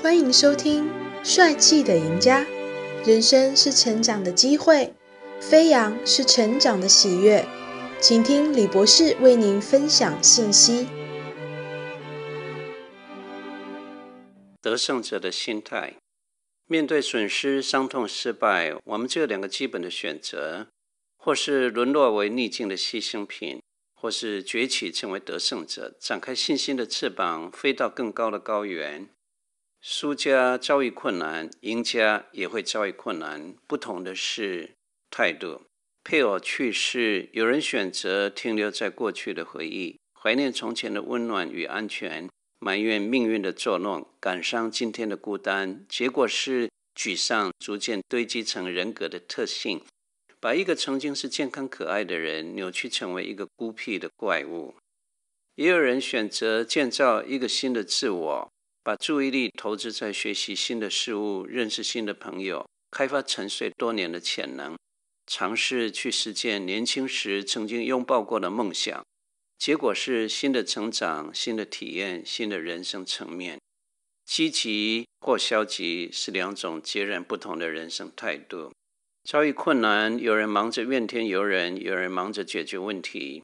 [0.00, 0.88] 欢迎收听
[1.24, 2.44] 《帅气的赢家》。
[3.04, 4.94] 人生是成长的机会，
[5.40, 7.44] 飞扬是成长的喜悦。
[8.00, 10.86] 请听李博士为您分享信息。
[14.62, 15.94] 得胜者的心态，
[16.68, 20.68] 面对损失、伤痛、失败，我们只有两个基本的选择：
[21.16, 23.58] 或是沦落为逆境的牺牲品。
[24.00, 29.08] 或是崛起成为得胜者，展开信心的翅膀，飞到更高的高原。
[29.80, 34.74] 输家遭遇困难，赢家也会遭遇困难，不同的是
[35.10, 35.62] 态度。
[36.02, 45.84] 配偶去世，有人选择停留在过去的回忆，怀念从前的温暖与安全，埋怨命运的作弄，感伤今天的孤单。
[45.88, 49.82] 结果是沮丧逐渐堆积成人格的特性。
[50.40, 54.76] 把一个曾经是健康可爱的人扭曲成为一个孤僻的怪物，
[55.56, 58.50] 也有人选择建造一个新的自我，
[58.88, 64.78] 把注意力投资在学习新的事物、认识新的朋友、开发沉睡多年的潜能，
[65.26, 69.04] 尝试去实践年轻时曾经拥抱过的梦想。
[69.58, 73.58] 结果是新的成长、新的体验、新的人生层面。
[74.24, 78.72] 积极或消极是两种截然不同的人生态度。
[79.24, 83.42] 遭遇困难，有人忙着怨天尤人，有人忙着解决问题；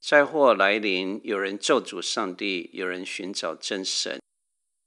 [0.00, 4.18] 灾祸来临，有人咒诅上帝，有人寻找真神；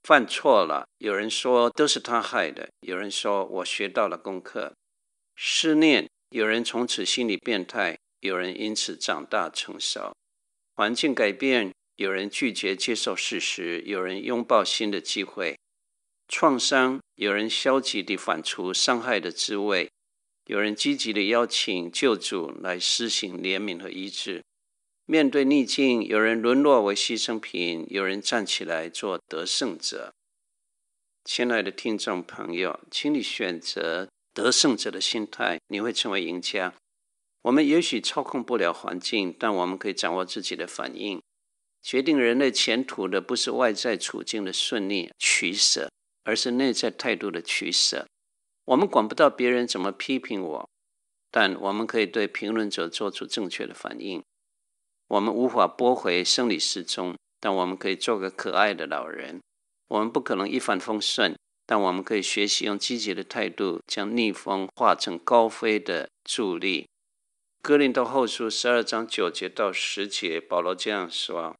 [0.03, 4.73] 犯错了，有人说都是他害的，有人说我学到了功课；
[5.33, 10.11] 失恋，有人从此心理变态，有人因此长大成熟；
[10.75, 15.55] 环境改变，有人拒绝接受事实，有人拥抱新的机会；
[16.27, 19.89] 创伤，有人消极地反刍伤害的滋味。
[20.47, 24.43] 有人积极地邀请救主来施行怜悯和医治。
[25.05, 30.13] 面对逆境，有人沦落为牺牲品，有人站起来做得胜者。
[31.25, 36.73] 亲爱的听众朋友，请你选择得胜者的心态，你会成为赢家。
[37.41, 41.21] 我们也许操控不了环境，但我们可以掌握自己的反应。
[41.81, 45.91] 决定人类前途的不是外在处境的顺利取舍，
[46.23, 48.07] 而是内在态度的取舍。
[48.63, 50.69] 我们管不到别人怎么批评我，
[51.29, 54.23] 但我们可以对评论者做出正确的反应。
[55.07, 59.39] 我们无法拨回生理时钟，但我们可以做个可爱的老人。
[59.89, 66.87] 我们不可能一帆风顺，但我们可以学习用积极的态度，将逆风化成高飞的助力。
[67.61, 71.55] 哥林多后书十二章九节到十节，保罗这样说。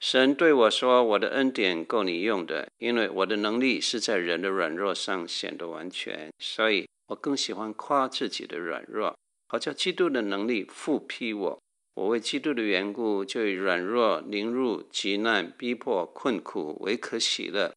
[0.00, 6.30] 神对我说：“我的恩典够你用的，因为我的能力是在人的软弱上显得完全。
[6.38, 9.16] 所以我更喜欢夸自己的软弱，
[9.48, 11.58] 好叫基督的能力覆庇我。
[11.98, 17.74] 我为基督的缘故，就以软弱、凌辱、急难、逼迫、困苦为可喜乐，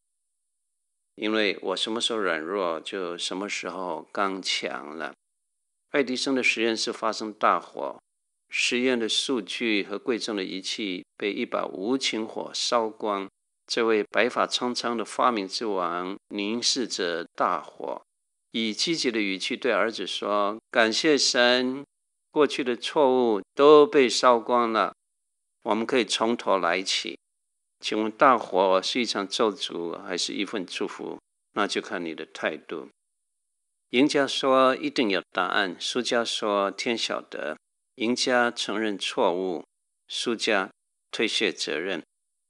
[1.15, 5.15] 因为我什么时候软弱，就什么时候刚强了。”
[5.89, 7.97] 爱迪生的实验室发生大火。
[8.47, 13.27] 实验的数据和贵重的仪器被一把无情火烧光。
[13.65, 18.03] 这位白发苍苍的发明之王凝视着大火，
[18.51, 21.83] 以积极的语气对儿子说：“感谢神，
[22.31, 24.95] 过去的错误都被烧光了，
[25.63, 27.19] 我们可以从头来起。
[27.79, 31.19] 请问，大火是一场咒诅，还是一份祝福？
[31.53, 32.89] 那就看你的态度。”
[33.91, 37.57] 赢家说：“一定有答案。”输家说：“天晓得。”
[37.95, 39.65] 赢家承认错误，
[40.07, 40.71] 输家
[41.11, 42.01] 推卸责任。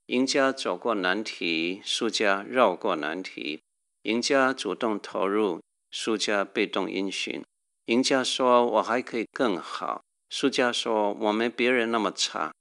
[0.06, 3.62] 赢家走过难题，输家绕过难题。
[4.04, 7.44] 赢家主动投入，输家被动因循。
[7.92, 12.54] 赢家说：“我还可以更好。”输家说：“我没别人那么差。”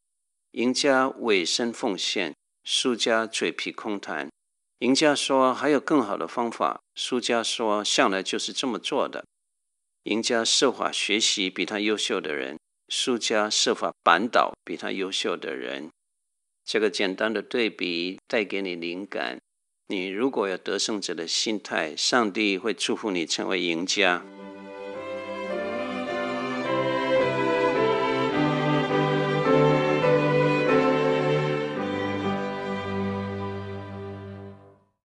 [0.58, 4.28] 赢家委身奉献，输家嘴皮空谈。
[4.80, 9.24] 赢家说：“还有更好的方法。”输家说：“向来就是这么做的。”
[10.10, 12.58] 赢家设法学习比他优秀的人。
[12.88, 15.91] 输家设法扳倒比他优秀的人，
[16.64, 19.38] 这个简单的对比带给你灵感。
[19.86, 24.24] 你如果有得胜者的心态，上帝会祝福你成为赢家。